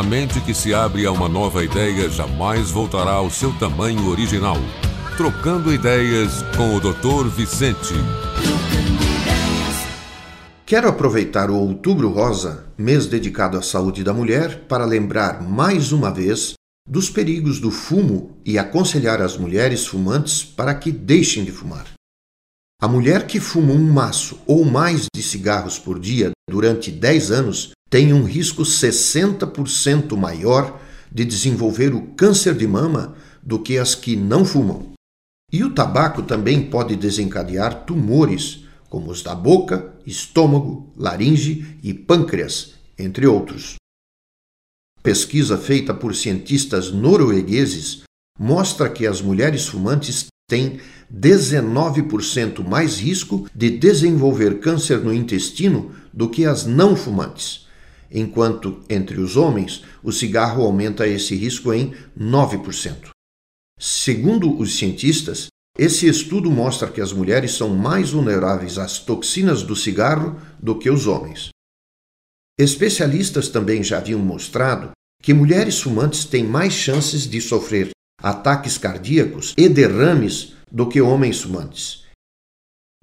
A 0.00 0.02
mente 0.02 0.40
que 0.40 0.54
se 0.54 0.72
abre 0.72 1.04
a 1.04 1.12
uma 1.12 1.28
nova 1.28 1.62
ideia 1.62 2.08
jamais 2.08 2.70
voltará 2.70 3.10
ao 3.10 3.28
seu 3.28 3.52
tamanho 3.58 4.08
original. 4.08 4.56
Trocando 5.14 5.70
ideias 5.70 6.40
com 6.56 6.74
o 6.74 6.80
Dr. 6.80 7.28
Vicente. 7.28 7.92
Quero 10.64 10.88
aproveitar 10.88 11.50
o 11.50 11.54
Outubro 11.54 12.08
Rosa, 12.08 12.64
mês 12.78 13.04
dedicado 13.04 13.58
à 13.58 13.62
saúde 13.62 14.02
da 14.02 14.14
mulher, 14.14 14.64
para 14.66 14.86
lembrar 14.86 15.42
mais 15.42 15.92
uma 15.92 16.10
vez 16.10 16.54
dos 16.88 17.10
perigos 17.10 17.60
do 17.60 17.70
fumo 17.70 18.40
e 18.42 18.58
aconselhar 18.58 19.20
as 19.20 19.36
mulheres 19.36 19.86
fumantes 19.86 20.42
para 20.42 20.74
que 20.74 20.90
deixem 20.90 21.44
de 21.44 21.52
fumar. 21.52 21.84
A 22.80 22.88
mulher 22.88 23.26
que 23.26 23.38
fuma 23.38 23.74
um 23.74 23.92
maço 23.92 24.38
ou 24.46 24.64
mais 24.64 25.08
de 25.14 25.22
cigarros 25.22 25.78
por 25.78 26.00
dia 26.00 26.30
durante 26.48 26.90
10 26.90 27.30
anos 27.30 27.72
tem 27.90 28.12
um 28.12 28.22
risco 28.22 28.62
60% 28.62 30.16
maior 30.16 30.80
de 31.10 31.24
desenvolver 31.24 31.92
o 31.92 32.06
câncer 32.14 32.54
de 32.54 32.66
mama 32.66 33.16
do 33.42 33.58
que 33.58 33.76
as 33.76 33.96
que 33.96 34.14
não 34.14 34.44
fumam. 34.44 34.92
E 35.52 35.64
o 35.64 35.74
tabaco 35.74 36.22
também 36.22 36.70
pode 36.70 36.94
desencadear 36.94 37.84
tumores, 37.84 38.64
como 38.88 39.10
os 39.10 39.22
da 39.22 39.34
boca, 39.34 39.92
estômago, 40.06 40.92
laringe 40.96 41.76
e 41.82 41.92
pâncreas, 41.92 42.74
entre 42.96 43.26
outros. 43.26 43.74
Pesquisa 45.02 45.58
feita 45.58 45.92
por 45.92 46.14
cientistas 46.14 46.92
noruegueses 46.92 48.02
mostra 48.38 48.88
que 48.88 49.06
as 49.06 49.20
mulheres 49.20 49.66
fumantes 49.66 50.26
têm 50.48 50.78
19% 51.12 52.66
mais 52.66 52.98
risco 52.98 53.48
de 53.54 53.70
desenvolver 53.70 54.60
câncer 54.60 54.98
no 54.98 55.12
intestino 55.12 55.92
do 56.12 56.28
que 56.28 56.44
as 56.44 56.66
não 56.66 56.94
fumantes, 56.94 57.66
enquanto 58.10 58.82
entre 58.88 59.20
os 59.20 59.36
homens 59.36 59.84
o 60.02 60.10
cigarro 60.10 60.64
aumenta 60.64 61.06
esse 61.06 61.34
risco 61.34 61.72
em 61.72 61.94
9%. 62.18 63.10
Segundo 63.78 64.58
os 64.58 64.76
cientistas, 64.76 65.46
esse 65.78 66.06
estudo 66.06 66.50
mostra 66.50 66.90
que 66.90 67.00
as 67.00 67.12
mulheres 67.12 67.52
são 67.52 67.70
mais 67.70 68.10
vulneráveis 68.10 68.76
às 68.76 68.98
toxinas 68.98 69.62
do 69.62 69.76
cigarro 69.76 70.40
do 70.58 70.78
que 70.78 70.90
os 70.90 71.06
homens. 71.06 71.48
Especialistas 72.58 73.48
também 73.48 73.82
já 73.82 73.98
haviam 73.98 74.20
mostrado 74.20 74.90
que 75.22 75.32
mulheres 75.32 75.80
fumantes 75.80 76.24
têm 76.24 76.44
mais 76.44 76.72
chances 76.72 77.26
de 77.26 77.40
sofrer 77.40 77.90
ataques 78.22 78.76
cardíacos 78.76 79.54
e 79.56 79.68
derrames 79.68 80.54
do 80.70 80.88
que 80.88 81.00
homens 81.00 81.40
fumantes. 81.40 82.04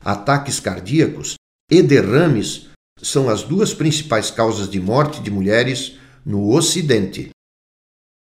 Ataques 0.00 0.60
cardíacos 0.60 1.34
e 1.70 1.82
derrames 1.82 2.68
são 3.02 3.28
as 3.28 3.42
duas 3.42 3.72
principais 3.74 4.30
causas 4.30 4.68
de 4.68 4.80
morte 4.80 5.20
de 5.20 5.30
mulheres 5.30 5.96
no 6.24 6.54
Ocidente. 6.54 7.30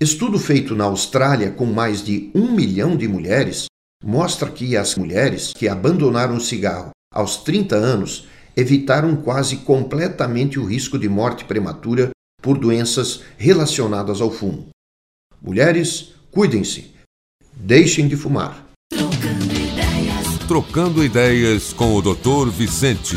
Estudo 0.00 0.38
feito 0.38 0.74
na 0.74 0.84
Austrália 0.84 1.50
com 1.50 1.66
mais 1.66 2.02
de 2.02 2.30
um 2.34 2.52
milhão 2.52 2.96
de 2.96 3.06
mulheres 3.06 3.66
mostra 4.02 4.50
que 4.50 4.76
as 4.76 4.94
mulheres 4.94 5.52
que 5.52 5.68
abandonaram 5.68 6.36
o 6.36 6.40
cigarro 6.40 6.90
aos 7.12 7.38
30 7.38 7.76
anos 7.76 8.26
evitaram 8.56 9.16
quase 9.16 9.58
completamente 9.58 10.58
o 10.58 10.64
risco 10.64 10.98
de 10.98 11.08
morte 11.08 11.44
prematura 11.44 12.10
por 12.40 12.58
doenças 12.58 13.22
relacionadas 13.36 14.20
ao 14.20 14.30
fumo. 14.30 14.68
Mulheres, 15.42 16.14
cuidem-se. 16.30 16.94
Deixem 17.54 18.08
de 18.08 18.16
fumar. 18.16 18.66
Trocando 18.88 19.54
ideias. 19.54 20.38
Trocando 20.48 21.04
ideias 21.04 21.72
com 21.72 21.94
o 21.94 22.02
Dr. 22.02 22.50
Vicente. 22.50 23.16